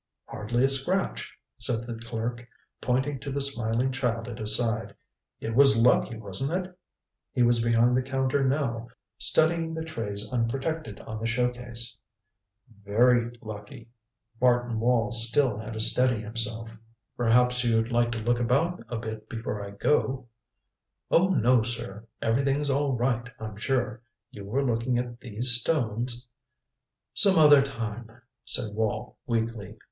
"Hardly 0.25 0.63
a 0.63 0.67
scratch," 0.67 1.31
said 1.59 1.85
the 1.85 1.93
clerk, 1.93 2.43
pointing 2.81 3.19
to 3.19 3.31
the 3.31 3.39
smiling 3.39 3.91
child 3.91 4.27
at 4.27 4.39
his 4.39 4.55
side. 4.57 4.95
"It 5.39 5.53
was 5.53 5.79
lucky, 5.79 6.17
wasn't 6.17 6.65
it?" 6.65 6.75
He 7.33 7.43
was 7.43 7.63
behind 7.63 7.95
the 7.95 8.01
counter 8.01 8.43
now, 8.43 8.87
studying 9.19 9.75
the 9.75 9.83
trays 9.85 10.27
unprotected 10.33 10.99
on 11.01 11.19
the 11.19 11.27
show 11.27 11.51
case. 11.51 11.95
"Very 12.83 13.31
lucky." 13.43 13.91
Martin 14.41 14.79
Wall 14.79 15.11
still 15.11 15.59
had 15.59 15.73
to 15.73 15.79
steady 15.79 16.19
himself. 16.19 16.75
"Perhaps 17.15 17.63
you'd 17.63 17.91
like 17.91 18.11
to 18.13 18.17
look 18.17 18.39
about 18.39 18.83
a 18.89 18.97
bit 18.97 19.29
before 19.29 19.63
I 19.63 19.69
go" 19.69 20.27
"Oh, 21.11 21.27
no, 21.27 21.61
sir. 21.61 22.07
Everything's 22.23 22.71
all 22.71 22.93
right, 22.95 23.29
I'm 23.39 23.55
sure. 23.55 24.01
You 24.31 24.45
were 24.45 24.65
looking 24.65 24.97
at 24.97 25.19
these 25.19 25.51
stones" 25.61 26.27
"Some 27.13 27.37
other 27.37 27.61
time," 27.61 28.09
said 28.45 28.73
Wall 28.73 29.19
weakly. 29.27 29.75